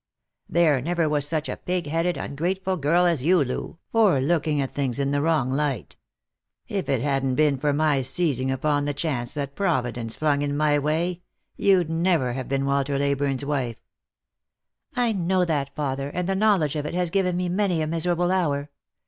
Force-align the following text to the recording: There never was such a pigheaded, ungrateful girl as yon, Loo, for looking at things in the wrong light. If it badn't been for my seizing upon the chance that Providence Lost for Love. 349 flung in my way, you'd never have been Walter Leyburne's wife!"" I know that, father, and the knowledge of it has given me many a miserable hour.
There 0.49 0.81
never 0.81 1.07
was 1.07 1.27
such 1.27 1.47
a 1.47 1.57
pigheaded, 1.57 2.17
ungrateful 2.17 2.75
girl 2.75 3.05
as 3.05 3.23
yon, 3.23 3.45
Loo, 3.45 3.77
for 3.91 4.19
looking 4.19 4.59
at 4.59 4.73
things 4.73 4.97
in 4.97 5.11
the 5.11 5.21
wrong 5.21 5.51
light. 5.51 5.95
If 6.67 6.89
it 6.89 7.03
badn't 7.03 7.35
been 7.35 7.59
for 7.59 7.71
my 7.71 8.01
seizing 8.01 8.49
upon 8.49 8.85
the 8.85 8.95
chance 8.95 9.31
that 9.33 9.53
Providence 9.53 10.19
Lost 10.19 10.19
for 10.19 10.25
Love. 10.25 10.39
349 10.39 10.71
flung 10.71 10.71
in 10.71 10.79
my 10.79 10.79
way, 10.79 11.21
you'd 11.55 11.89
never 11.91 12.33
have 12.33 12.47
been 12.47 12.65
Walter 12.65 12.97
Leyburne's 12.97 13.45
wife!"" 13.45 13.77
I 15.05 15.11
know 15.11 15.45
that, 15.45 15.75
father, 15.75 16.09
and 16.09 16.27
the 16.27 16.33
knowledge 16.33 16.75
of 16.75 16.87
it 16.87 16.95
has 16.95 17.11
given 17.11 17.37
me 17.37 17.47
many 17.47 17.83
a 17.83 17.85
miserable 17.85 18.31
hour. 18.31 18.71